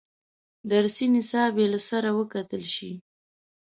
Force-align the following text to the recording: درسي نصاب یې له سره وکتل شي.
درسي 0.71 1.05
نصاب 1.15 1.53
یې 1.61 1.67
له 1.73 1.79
سره 1.89 2.09
وکتل 2.19 2.63
شي. 2.75 2.91